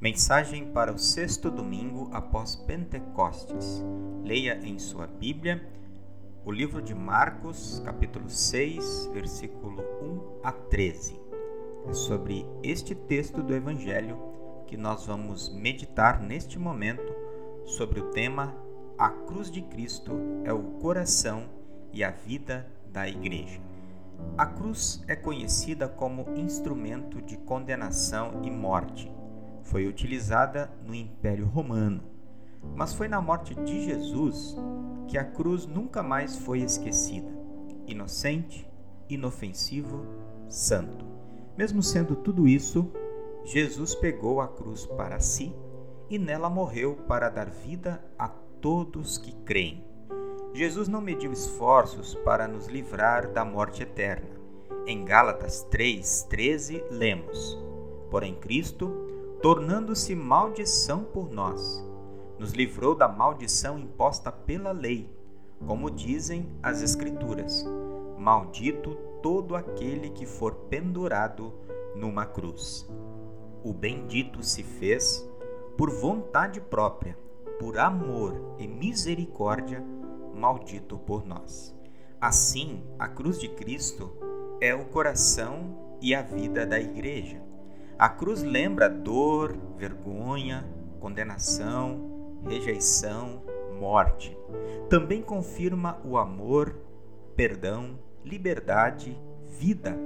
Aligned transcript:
Mensagem 0.00 0.64
para 0.64 0.92
o 0.92 0.98
sexto 0.98 1.50
domingo 1.50 2.08
após 2.12 2.54
Pentecostes. 2.54 3.84
Leia 4.22 4.56
em 4.62 4.78
sua 4.78 5.08
Bíblia 5.08 5.60
o 6.44 6.52
livro 6.52 6.80
de 6.80 6.94
Marcos, 6.94 7.82
capítulo 7.84 8.30
6, 8.30 9.10
versículo 9.12 9.82
1 10.00 10.40
a 10.44 10.52
13. 10.52 11.20
É 11.88 11.92
sobre 11.92 12.46
este 12.62 12.94
texto 12.94 13.42
do 13.42 13.52
Evangelho 13.52 14.16
que 14.68 14.76
nós 14.76 15.04
vamos 15.04 15.48
meditar 15.48 16.22
neste 16.22 16.60
momento 16.60 17.12
sobre 17.64 17.98
o 17.98 18.10
tema 18.12 18.54
A 18.96 19.10
cruz 19.10 19.50
de 19.50 19.62
Cristo 19.62 20.12
é 20.44 20.52
o 20.52 20.62
coração 20.80 21.42
e 21.92 22.04
a 22.04 22.12
vida 22.12 22.68
da 22.92 23.08
Igreja. 23.08 23.60
A 24.36 24.46
cruz 24.46 25.02
é 25.08 25.16
conhecida 25.16 25.88
como 25.88 26.38
instrumento 26.38 27.20
de 27.20 27.36
condenação 27.36 28.40
e 28.44 28.50
morte 28.50 29.17
foi 29.70 29.86
utilizada 29.86 30.70
no 30.84 30.94
Império 30.94 31.46
Romano, 31.46 32.02
mas 32.74 32.94
foi 32.94 33.06
na 33.06 33.20
morte 33.20 33.54
de 33.54 33.84
Jesus 33.84 34.56
que 35.06 35.18
a 35.18 35.24
cruz 35.24 35.66
nunca 35.66 36.02
mais 36.02 36.38
foi 36.38 36.60
esquecida. 36.60 37.28
Inocente, 37.86 38.68
inofensivo, 39.08 40.04
santo. 40.48 41.04
Mesmo 41.56 41.82
sendo 41.82 42.16
tudo 42.16 42.48
isso, 42.48 42.90
Jesus 43.44 43.94
pegou 43.94 44.40
a 44.40 44.48
cruz 44.48 44.86
para 44.86 45.20
si 45.20 45.54
e 46.10 46.18
nela 46.18 46.48
morreu 46.48 46.96
para 47.06 47.28
dar 47.28 47.50
vida 47.50 48.02
a 48.18 48.28
todos 48.28 49.18
que 49.18 49.32
creem. 49.44 49.84
Jesus 50.54 50.88
não 50.88 51.00
mediu 51.00 51.30
esforços 51.30 52.14
para 52.14 52.48
nos 52.48 52.66
livrar 52.68 53.30
da 53.32 53.44
morte 53.44 53.82
eterna. 53.82 54.30
Em 54.86 55.04
Gálatas 55.04 55.66
3:13 55.70 56.82
lemos: 56.90 57.58
Porém 58.10 58.34
Cristo 58.34 59.07
tornando-se 59.42 60.14
maldição 60.14 61.04
por 61.04 61.30
nós. 61.30 61.84
Nos 62.38 62.52
livrou 62.52 62.94
da 62.94 63.08
maldição 63.08 63.78
imposta 63.78 64.30
pela 64.30 64.72
lei, 64.72 65.08
como 65.66 65.90
dizem 65.90 66.48
as 66.62 66.82
Escrituras: 66.82 67.64
Maldito 68.18 68.94
todo 69.22 69.56
aquele 69.56 70.10
que 70.10 70.26
for 70.26 70.54
pendurado 70.68 71.52
numa 71.94 72.26
cruz. 72.26 72.88
O 73.64 73.72
bendito 73.72 74.42
se 74.42 74.62
fez 74.62 75.28
por 75.76 75.90
vontade 75.90 76.60
própria, 76.60 77.18
por 77.58 77.78
amor 77.78 78.54
e 78.58 78.66
misericórdia, 78.66 79.84
maldito 80.34 80.98
por 80.98 81.26
nós. 81.26 81.76
Assim, 82.20 82.82
a 82.98 83.08
cruz 83.08 83.38
de 83.38 83.48
Cristo 83.48 84.10
é 84.60 84.74
o 84.74 84.86
coração 84.86 85.96
e 86.00 86.14
a 86.14 86.22
vida 86.22 86.66
da 86.66 86.80
Igreja. 86.80 87.47
A 87.98 88.08
cruz 88.08 88.44
lembra 88.44 88.88
dor, 88.88 89.58
vergonha, 89.76 90.64
condenação, 91.00 92.38
rejeição, 92.46 93.42
morte. 93.76 94.38
Também 94.88 95.20
confirma 95.20 96.00
o 96.04 96.16
amor, 96.16 96.76
perdão, 97.34 97.98
liberdade, 98.24 99.20
vida, 99.48 99.98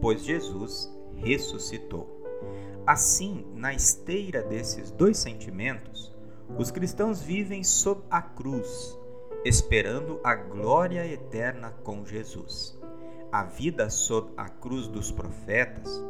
pois 0.00 0.22
Jesus 0.22 0.96
ressuscitou. 1.16 2.22
Assim, 2.86 3.44
na 3.56 3.74
esteira 3.74 4.44
desses 4.44 4.92
dois 4.92 5.18
sentimentos, 5.18 6.16
os 6.56 6.70
cristãos 6.70 7.20
vivem 7.20 7.64
sob 7.64 8.02
a 8.08 8.22
cruz, 8.22 8.96
esperando 9.44 10.20
a 10.22 10.36
glória 10.36 11.04
eterna 11.04 11.72
com 11.82 12.06
Jesus. 12.06 12.78
A 13.32 13.42
vida 13.42 13.90
sob 13.90 14.30
a 14.36 14.48
cruz 14.48 14.86
dos 14.86 15.10
profetas 15.10 16.00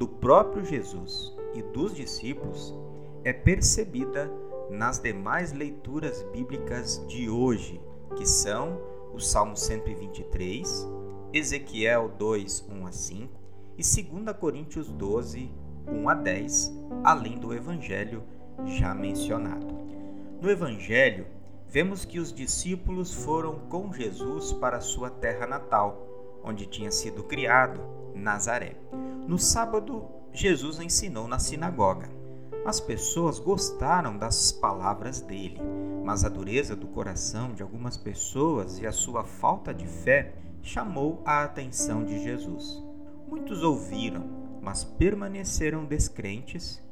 do 0.00 0.08
próprio 0.08 0.64
Jesus 0.64 1.36
e 1.52 1.60
dos 1.60 1.94
discípulos 1.94 2.74
é 3.22 3.34
percebida 3.34 4.32
nas 4.70 4.98
demais 4.98 5.52
leituras 5.52 6.22
bíblicas 6.32 7.04
de 7.06 7.28
hoje, 7.28 7.78
que 8.16 8.26
são 8.26 8.80
o 9.12 9.20
Salmo 9.20 9.54
123, 9.54 10.88
Ezequiel 11.34 12.10
2, 12.18 12.66
1 12.70 12.86
a 12.86 12.92
5 12.92 13.40
e 13.76 13.82
2 13.82 14.36
Coríntios 14.38 14.88
12, 14.88 15.52
1 15.86 16.08
a 16.08 16.14
10, 16.14 16.72
além 17.04 17.38
do 17.38 17.52
Evangelho 17.52 18.22
já 18.64 18.94
mencionado. 18.94 19.66
No 20.40 20.50
Evangelho, 20.50 21.26
vemos 21.68 22.06
que 22.06 22.18
os 22.18 22.32
discípulos 22.32 23.12
foram 23.12 23.58
com 23.68 23.92
Jesus 23.92 24.50
para 24.54 24.80
sua 24.80 25.10
terra 25.10 25.46
natal, 25.46 26.40
onde 26.42 26.64
tinha 26.64 26.90
sido 26.90 27.22
criado, 27.24 27.82
Nazaré. 28.14 28.76
No 29.30 29.38
sábado, 29.38 30.08
Jesus 30.32 30.80
ensinou 30.80 31.28
na 31.28 31.38
sinagoga. 31.38 32.08
As 32.66 32.80
pessoas 32.80 33.38
gostaram 33.38 34.18
das 34.18 34.50
palavras 34.50 35.20
dele, 35.20 35.60
mas 36.04 36.24
a 36.24 36.28
dureza 36.28 36.74
do 36.74 36.88
coração 36.88 37.54
de 37.54 37.62
algumas 37.62 37.96
pessoas 37.96 38.80
e 38.80 38.88
a 38.88 38.90
sua 38.90 39.22
falta 39.22 39.72
de 39.72 39.86
fé 39.86 40.34
chamou 40.62 41.22
a 41.24 41.44
atenção 41.44 42.04
de 42.04 42.20
Jesus. 42.20 42.82
Muitos 43.28 43.62
ouviram, 43.62 44.24
mas 44.60 44.82
permaneceram 44.82 45.84
descrentes, 45.84 46.82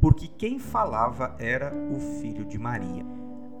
porque 0.00 0.28
quem 0.28 0.60
falava 0.60 1.34
era 1.36 1.74
o 1.74 1.98
filho 2.20 2.44
de 2.44 2.58
Maria. 2.58 3.04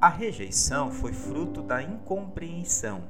A 0.00 0.08
rejeição 0.08 0.92
foi 0.92 1.12
fruto 1.12 1.60
da 1.60 1.82
incompreensão. 1.82 3.02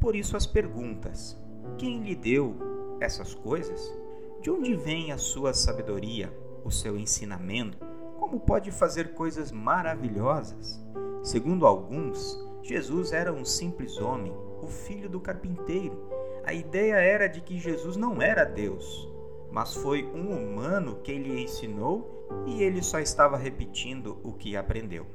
Por 0.00 0.16
isso 0.16 0.38
as 0.38 0.46
perguntas: 0.46 1.38
quem 1.76 2.02
lhe 2.02 2.14
deu 2.14 2.56
essas 2.98 3.34
coisas? 3.34 4.02
De 4.44 4.50
onde 4.50 4.74
vem 4.76 5.10
a 5.10 5.16
sua 5.16 5.54
sabedoria, 5.54 6.30
o 6.62 6.70
seu 6.70 6.98
ensinamento? 6.98 7.78
Como 8.18 8.38
pode 8.38 8.70
fazer 8.70 9.14
coisas 9.14 9.50
maravilhosas? 9.50 10.78
Segundo 11.22 11.66
alguns, 11.66 12.38
Jesus 12.62 13.14
era 13.14 13.32
um 13.32 13.42
simples 13.42 13.96
homem, 13.96 14.34
o 14.60 14.66
filho 14.66 15.08
do 15.08 15.18
carpinteiro. 15.18 16.10
A 16.44 16.52
ideia 16.52 16.96
era 16.96 17.26
de 17.26 17.40
que 17.40 17.58
Jesus 17.58 17.96
não 17.96 18.20
era 18.20 18.44
Deus, 18.44 19.08
mas 19.50 19.74
foi 19.76 20.04
um 20.04 20.36
humano 20.36 20.96
que 21.02 21.16
lhe 21.16 21.42
ensinou 21.42 22.44
e 22.46 22.62
ele 22.62 22.82
só 22.82 22.98
estava 22.98 23.38
repetindo 23.38 24.18
o 24.22 24.34
que 24.34 24.58
aprendeu. 24.58 25.06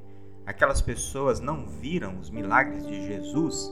Aquelas 0.43 0.81
pessoas 0.81 1.39
não 1.39 1.67
viram 1.67 2.19
os 2.19 2.31
milagres 2.31 2.83
de 2.83 3.05
Jesus, 3.05 3.71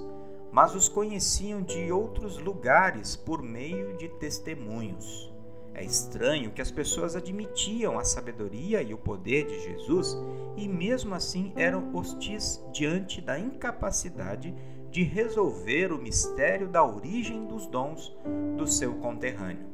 mas 0.52 0.76
os 0.76 0.88
conheciam 0.88 1.64
de 1.64 1.92
outros 1.92 2.38
lugares 2.38 3.16
por 3.16 3.42
meio 3.42 3.98
de 3.98 4.08
testemunhos. 4.08 5.36
É 5.78 5.84
estranho 5.84 6.50
que 6.50 6.62
as 6.62 6.72
pessoas 6.72 7.16
admitiam 7.16 8.00
a 8.00 8.04
sabedoria 8.04 8.82
e 8.82 8.96
o 8.96 8.98
poder 8.98 9.46
de 9.46 9.60
Jesus 9.60 10.18
e, 10.56 10.68
mesmo 10.68 11.14
assim, 11.14 11.54
eram 11.56 11.96
hostis 11.96 12.60
diante 12.74 13.22
da 13.22 13.38
incapacidade 13.38 14.56
de 14.90 15.04
resolver 15.04 15.94
o 15.94 16.00
mistério 16.00 16.68
da 16.68 16.84
origem 16.84 17.46
dos 17.46 17.68
dons 17.68 18.12
do 18.58 18.66
seu 18.66 18.96
conterrâneo. 18.96 19.68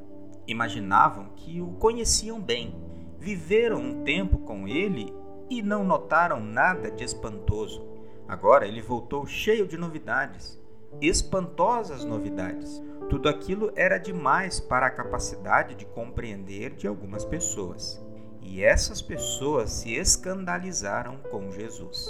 Imaginavam 0.46 1.30
que 1.38 1.62
o 1.62 1.68
conheciam 1.68 2.42
bem, 2.42 2.76
viveram 3.18 3.80
um 3.80 4.04
tempo 4.04 4.40
com 4.40 4.68
ele 4.68 5.14
e 5.50 5.62
não 5.62 5.86
notaram 5.86 6.42
nada 6.42 6.92
de 6.92 7.06
espantoso. 7.06 7.82
Agora 8.28 8.68
ele 8.68 8.82
voltou 8.82 9.26
cheio 9.26 9.66
de 9.66 9.78
novidades, 9.78 10.62
espantosas 11.00 12.04
novidades 12.04 12.84
tudo 13.10 13.30
aquilo 13.30 13.72
era 13.76 13.98
demais 13.98 14.60
para 14.60 14.88
a 14.88 14.92
capacidade 14.92 15.76
de 15.76 15.86
compreender 15.86 16.72
de 16.72 16.88
algumas 16.88 17.26
pessoas. 17.26 18.02
E 18.42 18.64
essas 18.64 19.02
pessoas 19.02 19.72
se 19.72 19.94
escandalizaram 19.94 21.18
com 21.32 21.52
Jesus. 21.52 22.08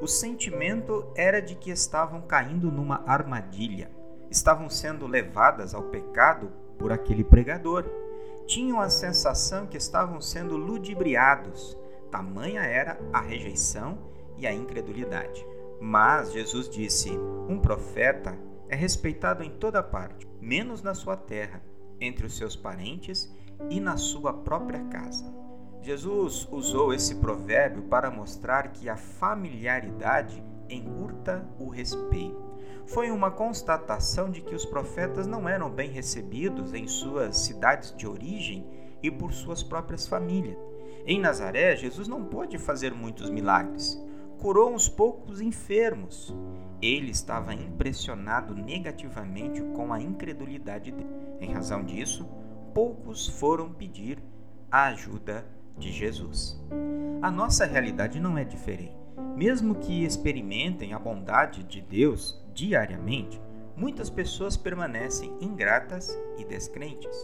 O 0.00 0.06
sentimento 0.06 1.06
era 1.16 1.40
de 1.40 1.54
que 1.54 1.70
estavam 1.70 2.20
caindo 2.22 2.70
numa 2.70 3.02
armadilha, 3.06 3.90
estavam 4.30 4.68
sendo 4.68 5.06
levadas 5.06 5.74
ao 5.74 5.84
pecado 5.84 6.52
por 6.78 6.92
aquele 6.92 7.24
pregador. 7.24 7.84
Tinham 8.46 8.80
a 8.80 8.90
sensação 8.90 9.66
que 9.66 9.76
estavam 9.76 10.20
sendo 10.20 10.56
ludibriados, 10.56 11.76
tamanha 12.10 12.60
era 12.60 12.98
a 13.12 13.20
rejeição 13.20 13.98
e 14.36 14.46
a 14.46 14.52
incredulidade. 14.52 15.44
Mas 15.80 16.32
Jesus 16.32 16.68
disse: 16.68 17.10
Um 17.48 17.58
profeta 17.58 18.36
é 18.68 18.76
respeitado 18.76 19.42
em 19.42 19.50
toda 19.50 19.82
parte, 19.82 20.26
menos 20.40 20.82
na 20.82 20.94
sua 20.94 21.16
terra, 21.16 21.62
entre 22.00 22.26
os 22.26 22.36
seus 22.36 22.56
parentes 22.56 23.32
e 23.70 23.80
na 23.80 23.96
sua 23.96 24.32
própria 24.32 24.82
casa. 24.84 25.24
Jesus 25.82 26.48
usou 26.50 26.92
esse 26.92 27.14
provérbio 27.16 27.82
para 27.84 28.10
mostrar 28.10 28.72
que 28.72 28.88
a 28.88 28.96
familiaridade 28.96 30.42
encurta 30.68 31.48
o 31.58 31.68
respeito. 31.68 32.44
Foi 32.86 33.10
uma 33.10 33.30
constatação 33.30 34.30
de 34.30 34.40
que 34.40 34.54
os 34.54 34.64
profetas 34.64 35.26
não 35.26 35.48
eram 35.48 35.70
bem 35.70 35.90
recebidos 35.90 36.72
em 36.72 36.86
suas 36.86 37.36
cidades 37.36 37.94
de 37.96 38.06
origem 38.06 38.66
e 39.02 39.10
por 39.10 39.32
suas 39.32 39.62
próprias 39.62 40.06
famílias. 40.06 40.56
Em 41.04 41.20
Nazaré, 41.20 41.76
Jesus 41.76 42.08
não 42.08 42.24
pôde 42.24 42.58
fazer 42.58 42.92
muitos 42.92 43.30
milagres. 43.30 43.96
Curou 44.38 44.72
uns 44.72 44.88
poucos 44.88 45.40
enfermos 45.40 46.34
ele 46.80 47.10
estava 47.10 47.54
impressionado 47.54 48.54
negativamente 48.54 49.62
com 49.74 49.92
a 49.92 50.00
incredulidade 50.00 50.92
dele. 50.92 51.08
Em 51.40 51.52
razão 51.52 51.82
disso, 51.82 52.28
poucos 52.74 53.26
foram 53.26 53.72
pedir 53.72 54.18
a 54.70 54.88
ajuda 54.88 55.46
de 55.78 55.90
Jesus. 55.90 56.60
A 57.22 57.30
nossa 57.30 57.64
realidade 57.64 58.20
não 58.20 58.36
é 58.36 58.44
diferente. 58.44 58.96
Mesmo 59.34 59.76
que 59.76 60.04
experimentem 60.04 60.92
a 60.92 60.98
bondade 60.98 61.62
de 61.62 61.80
Deus 61.80 62.42
diariamente, 62.54 63.40
muitas 63.74 64.10
pessoas 64.10 64.56
permanecem 64.56 65.34
ingratas 65.40 66.16
e 66.38 66.44
descrentes. 66.44 67.16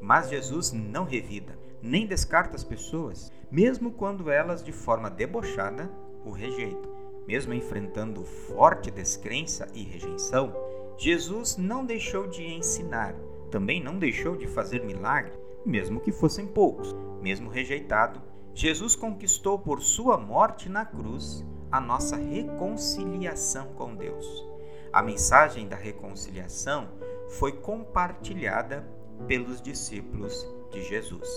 Mas 0.00 0.30
Jesus 0.30 0.72
não 0.72 1.04
revida, 1.04 1.58
nem 1.82 2.06
descarta 2.06 2.56
as 2.56 2.64
pessoas, 2.64 3.32
mesmo 3.50 3.90
quando 3.92 4.30
elas, 4.30 4.62
de 4.62 4.72
forma 4.72 5.10
debochada, 5.10 5.90
o 6.24 6.30
rejeitam. 6.30 6.92
Mesmo 7.26 7.54
enfrentando 7.54 8.24
forte 8.24 8.90
descrença 8.90 9.66
e 9.74 9.82
rejeição, 9.82 10.52
Jesus 10.96 11.56
não 11.56 11.84
deixou 11.84 12.26
de 12.26 12.44
ensinar, 12.44 13.14
também 13.50 13.82
não 13.82 13.98
deixou 13.98 14.36
de 14.36 14.46
fazer 14.46 14.84
milagre, 14.84 15.32
mesmo 15.64 16.00
que 16.00 16.12
fossem 16.12 16.46
poucos. 16.46 16.94
Mesmo 17.20 17.48
rejeitado, 17.48 18.20
Jesus 18.54 18.94
conquistou 18.94 19.58
por 19.58 19.82
sua 19.82 20.18
morte 20.18 20.68
na 20.68 20.84
cruz 20.84 21.44
a 21.72 21.80
nossa 21.80 22.16
reconciliação 22.16 23.68
com 23.74 23.96
Deus. 23.96 24.46
A 24.92 25.02
mensagem 25.02 25.66
da 25.66 25.74
reconciliação 25.74 26.88
foi 27.30 27.50
compartilhada 27.50 28.88
pelos 29.26 29.60
discípulos 29.60 30.46
de 30.70 30.84
Jesus. 30.84 31.28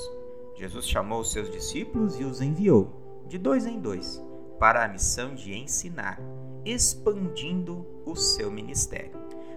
Jesus 0.56 0.88
chamou 0.88 1.24
seus 1.24 1.50
discípulos 1.50 2.20
e 2.20 2.24
os 2.24 2.42
enviou, 2.42 3.24
de 3.28 3.38
dois 3.38 3.66
em 3.66 3.80
dois, 3.80 4.24
para 4.60 4.84
a 4.84 4.88
missão 4.88 5.36
de 5.36 5.54
ensinar, 5.54 6.20
expandindo 6.66 7.86
o 8.06 8.16
seu 8.16 8.52
ministério. 8.52 9.12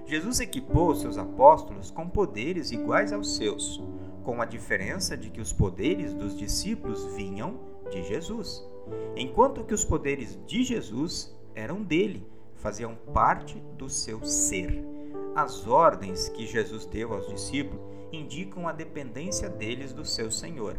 Jesus 0.07 0.41
equipou 0.41 0.95
seus 0.95 1.17
apóstolos 1.17 1.91
com 1.91 2.09
poderes 2.09 2.71
iguais 2.71 3.13
aos 3.13 3.37
seus, 3.37 3.81
com 4.25 4.43
a 4.43 4.45
diferença 4.45 5.17
de 5.17 5.31
que 5.31 5.41
os 5.41 5.53
poderes 5.53 6.13
dos 6.13 6.37
discípulos 6.37 7.05
vinham 7.15 7.61
de 7.91 8.03
Jesus, 8.03 8.65
enquanto 9.17 9.65
que 9.65 9.75
os 9.75 9.85
poderes 9.85 10.39
de 10.47 10.63
Jesus 10.65 11.35
eram 11.55 11.83
dele, 11.83 12.27
faziam 12.57 12.95
parte 13.13 13.63
do 13.77 13.89
seu 13.89 14.23
ser. 14.25 14.85
As 15.35 15.67
ordens 15.67 16.29
que 16.29 16.47
Jesus 16.47 16.85
deu 16.87 17.15
aos 17.15 17.29
discípulos 17.29 17.81
indicam 18.13 18.67
a 18.67 18.73
dependência 18.73 19.49
deles 19.49 19.93
do 19.93 20.05
seu 20.05 20.31
Senhor. 20.31 20.77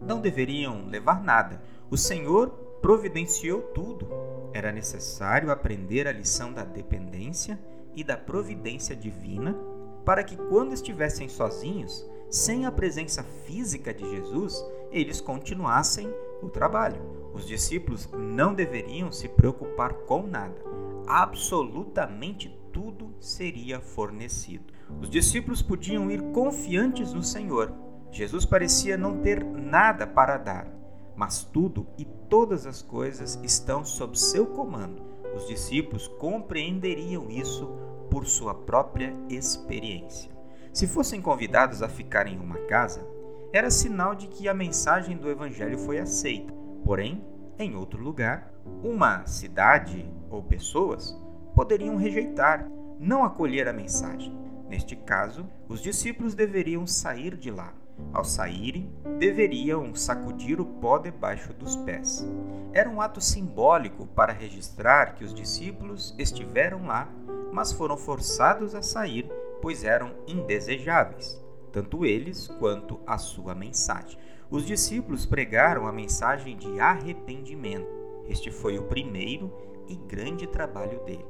Não 0.00 0.20
deveriam 0.20 0.86
levar 0.86 1.22
nada. 1.22 1.62
O 1.90 1.96
Senhor 1.96 2.65
providenciou 2.86 3.62
tudo. 3.62 4.06
Era 4.54 4.70
necessário 4.70 5.50
aprender 5.50 6.06
a 6.06 6.12
lição 6.12 6.52
da 6.52 6.62
dependência 6.62 7.58
e 7.96 8.04
da 8.04 8.16
providência 8.16 8.94
divina 8.94 9.56
para 10.04 10.22
que, 10.22 10.36
quando 10.36 10.72
estivessem 10.72 11.28
sozinhos, 11.28 12.08
sem 12.30 12.64
a 12.64 12.70
presença 12.70 13.24
física 13.44 13.92
de 13.92 14.08
Jesus, 14.08 14.64
eles 14.92 15.20
continuassem 15.20 16.08
o 16.40 16.48
trabalho. 16.48 17.02
Os 17.34 17.44
discípulos 17.44 18.08
não 18.16 18.54
deveriam 18.54 19.10
se 19.10 19.28
preocupar 19.30 19.92
com 19.92 20.24
nada. 20.24 20.62
Absolutamente 21.08 22.56
tudo 22.72 23.12
seria 23.18 23.80
fornecido. 23.80 24.72
Os 25.02 25.10
discípulos 25.10 25.60
podiam 25.60 26.08
ir 26.08 26.22
confiantes 26.30 27.12
no 27.12 27.24
Senhor. 27.24 27.74
Jesus 28.12 28.46
parecia 28.46 28.96
não 28.96 29.18
ter 29.22 29.44
nada 29.44 30.06
para 30.06 30.36
dar, 30.36 30.76
mas 31.16 31.42
tudo 31.42 31.86
e 31.98 32.04
todas 32.04 32.66
as 32.66 32.82
coisas 32.82 33.40
estão 33.42 33.84
sob 33.84 34.18
seu 34.18 34.46
comando. 34.46 35.02
Os 35.34 35.46
discípulos 35.46 36.06
compreenderiam 36.06 37.30
isso 37.30 37.66
por 38.10 38.26
sua 38.26 38.54
própria 38.54 39.14
experiência. 39.28 40.30
Se 40.72 40.86
fossem 40.86 41.20
convidados 41.22 41.82
a 41.82 41.88
ficar 41.88 42.26
em 42.26 42.38
uma 42.38 42.58
casa, 42.66 43.06
era 43.52 43.70
sinal 43.70 44.14
de 44.14 44.26
que 44.26 44.48
a 44.48 44.54
mensagem 44.54 45.16
do 45.16 45.30
Evangelho 45.30 45.78
foi 45.78 45.98
aceita. 45.98 46.52
Porém, 46.84 47.24
em 47.58 47.74
outro 47.74 48.02
lugar, 48.02 48.52
uma 48.82 49.26
cidade 49.26 50.10
ou 50.28 50.42
pessoas 50.42 51.18
poderiam 51.54 51.96
rejeitar, 51.96 52.70
não 52.98 53.24
acolher 53.24 53.66
a 53.66 53.72
mensagem. 53.72 54.36
Neste 54.68 54.96
caso, 54.96 55.48
os 55.68 55.80
discípulos 55.80 56.34
deveriam 56.34 56.86
sair 56.86 57.36
de 57.36 57.50
lá. 57.50 57.72
Ao 58.12 58.24
saírem, 58.24 58.90
deveriam 59.18 59.94
sacudir 59.94 60.60
o 60.60 60.64
pó 60.64 60.98
debaixo 60.98 61.52
dos 61.52 61.76
pés. 61.76 62.26
Era 62.72 62.88
um 62.88 63.00
ato 63.00 63.20
simbólico 63.20 64.06
para 64.06 64.32
registrar 64.32 65.14
que 65.14 65.24
os 65.24 65.34
discípulos 65.34 66.14
estiveram 66.18 66.86
lá, 66.86 67.08
mas 67.52 67.72
foram 67.72 67.96
forçados 67.96 68.74
a 68.74 68.82
sair 68.82 69.30
pois 69.60 69.84
eram 69.84 70.12
indesejáveis, 70.26 71.42
tanto 71.72 72.04
eles 72.04 72.46
quanto 72.46 73.00
a 73.06 73.18
sua 73.18 73.54
mensagem. 73.54 74.18
Os 74.50 74.64
discípulos 74.64 75.26
pregaram 75.26 75.86
a 75.86 75.92
mensagem 75.92 76.56
de 76.56 76.78
arrependimento. 76.78 77.88
Este 78.28 78.50
foi 78.50 78.78
o 78.78 78.84
primeiro 78.84 79.52
e 79.88 79.96
grande 79.96 80.46
trabalho 80.46 81.00
dele. 81.04 81.26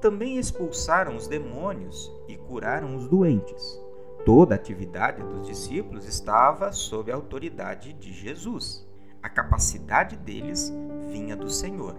Também 0.00 0.36
expulsaram 0.38 1.16
os 1.16 1.26
demônios 1.26 2.12
e 2.28 2.36
curaram 2.36 2.94
os 2.94 3.08
doentes. 3.08 3.80
Toda 4.28 4.54
a 4.54 4.56
atividade 4.56 5.22
dos 5.22 5.46
discípulos 5.46 6.04
estava 6.04 6.70
sob 6.70 7.10
a 7.10 7.14
autoridade 7.14 7.94
de 7.94 8.12
Jesus. 8.12 8.86
A 9.22 9.28
capacidade 9.30 10.18
deles 10.18 10.70
vinha 11.10 11.34
do 11.34 11.48
Senhor. 11.48 11.96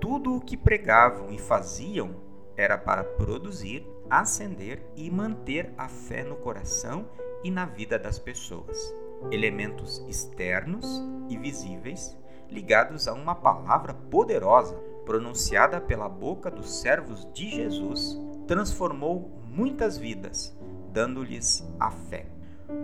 Tudo 0.00 0.34
o 0.34 0.40
que 0.40 0.56
pregavam 0.56 1.30
e 1.30 1.38
faziam 1.38 2.16
era 2.56 2.76
para 2.76 3.04
produzir 3.04 3.86
acender 4.10 4.82
e 4.96 5.08
manter 5.08 5.72
a 5.78 5.86
fé 5.86 6.24
no 6.24 6.34
coração 6.34 7.06
e 7.44 7.50
na 7.50 7.64
vida 7.64 7.96
das 7.96 8.18
pessoas. 8.18 8.92
Elementos 9.30 10.04
externos 10.08 11.00
e 11.28 11.38
visíveis 11.38 12.18
ligados 12.50 13.06
a 13.06 13.14
uma 13.14 13.36
palavra 13.36 13.94
poderosa 13.94 14.74
pronunciada 15.06 15.80
pela 15.80 16.08
boca 16.08 16.50
dos 16.50 16.80
servos 16.80 17.24
de 17.32 17.48
Jesus 17.48 18.18
transformou 18.48 19.30
muitas 19.46 19.96
vidas, 19.96 20.58
dando-lhes 20.92 21.66
a 21.78 21.90
fé. 21.90 22.26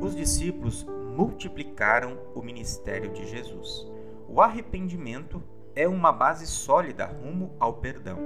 Os 0.01 0.15
discípulos 0.15 0.87
multiplicaram 1.17 2.19
o 2.35 2.43
ministério 2.43 3.13
de 3.13 3.29
Jesus. 3.29 3.87
O 4.29 4.41
arrependimento 4.41 5.43
é 5.77 5.87
uma 5.87 6.13
base 6.13 6.47
sólida 6.47 7.07
rumo 7.07 7.55
ao 7.59 7.75
perdão. 7.75 8.19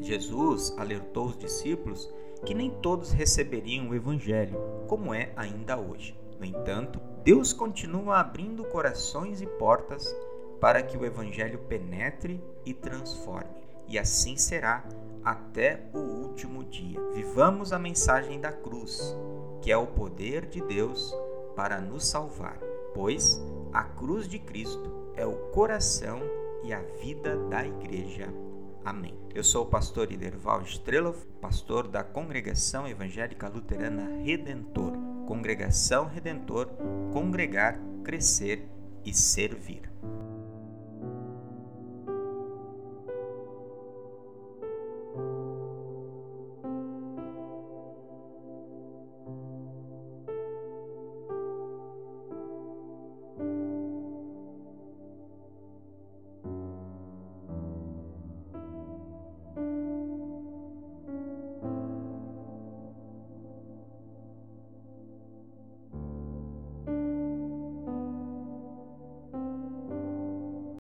Jesus 0.00 0.74
alertou 0.78 1.26
os 1.26 1.38
discípulos 1.38 2.12
que 2.44 2.54
nem 2.54 2.70
todos 2.70 3.12
receberiam 3.12 3.88
o 3.88 3.94
Evangelho, 3.94 4.58
como 4.86 5.14
é 5.14 5.32
ainda 5.36 5.78
hoje. 5.78 6.18
No 6.38 6.44
entanto, 6.44 7.00
Deus 7.22 7.52
continua 7.52 8.20
abrindo 8.20 8.64
corações 8.64 9.40
e 9.40 9.46
portas 9.46 10.14
para 10.60 10.82
que 10.82 10.96
o 10.96 11.04
Evangelho 11.04 11.58
penetre 11.60 12.42
e 12.64 12.72
transforme, 12.72 13.64
e 13.88 13.98
assim 13.98 14.36
será 14.36 14.84
até 15.24 15.88
o 15.92 15.98
último 15.98 16.64
dia. 16.64 17.00
Vivamos 17.14 17.72
a 17.72 17.78
mensagem 17.78 18.40
da 18.40 18.52
cruz, 18.52 19.16
que 19.66 19.72
é 19.72 19.76
o 19.76 19.84
poder 19.84 20.46
de 20.46 20.60
Deus 20.60 21.12
para 21.56 21.80
nos 21.80 22.06
salvar, 22.06 22.56
pois 22.94 23.42
a 23.72 23.82
cruz 23.82 24.28
de 24.28 24.38
Cristo 24.38 25.10
é 25.16 25.26
o 25.26 25.34
coração 25.50 26.20
e 26.62 26.72
a 26.72 26.80
vida 27.02 27.36
da 27.48 27.66
Igreja. 27.66 28.32
Amém. 28.84 29.18
Eu 29.34 29.42
sou 29.42 29.64
o 29.64 29.68
pastor 29.68 30.12
Iderval 30.12 30.62
Strelov, 30.62 31.16
pastor 31.40 31.88
da 31.88 32.04
Congregação 32.04 32.86
Evangélica 32.86 33.48
Luterana 33.48 34.22
Redentor. 34.22 34.92
Congregação 35.26 36.06
Redentor, 36.06 36.68
congregar, 37.12 37.76
crescer 38.04 38.68
e 39.04 39.12
servir. 39.12 39.90